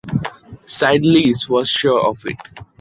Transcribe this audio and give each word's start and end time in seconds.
Cydalise 0.65 1.47
was 1.47 1.69
sure 1.69 2.03
of 2.07 2.25
it. 2.25 2.35